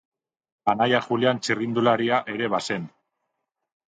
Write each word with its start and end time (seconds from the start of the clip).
Anaia 0.71 1.01
Julian 1.07 1.41
txirrindularia 1.43 2.21
ere 2.37 2.47
bazen. 2.57 2.87